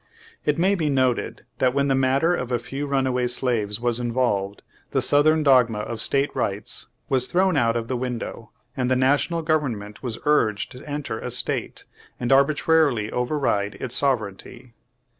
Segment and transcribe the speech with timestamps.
[0.45, 3.99] It may be noted that when the matter of a few run away slaves was
[3.99, 8.95] involved, the southern dogma of state rights was throvvnn out of the window, and the
[8.95, 11.85] National Government was urged to enter a state,
[12.19, 14.73] and arbitrarily over ride its sovereignty.